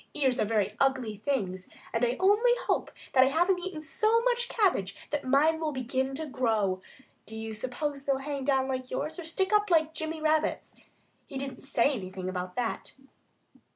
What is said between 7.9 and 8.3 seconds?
they'd